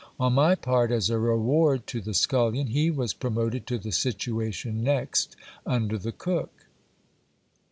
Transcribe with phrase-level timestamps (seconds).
[0.19, 3.91] On my part, as a reward to the scullion, he was pro moted to the
[3.91, 6.65] situation next under the cook.